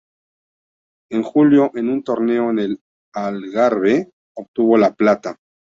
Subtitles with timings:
[1.11, 2.81] En julio, en un torneo en el
[3.13, 5.37] Algarve, obtuvo la plata.